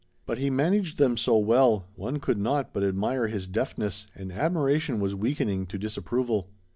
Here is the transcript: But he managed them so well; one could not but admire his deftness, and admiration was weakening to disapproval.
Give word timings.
But 0.25 0.39
he 0.39 0.49
managed 0.49 0.97
them 0.97 1.15
so 1.15 1.37
well; 1.37 1.85
one 1.93 2.17
could 2.19 2.39
not 2.39 2.73
but 2.73 2.83
admire 2.83 3.27
his 3.27 3.45
deftness, 3.45 4.07
and 4.15 4.31
admiration 4.31 4.99
was 4.99 5.13
weakening 5.13 5.67
to 5.67 5.77
disapproval. 5.77 6.49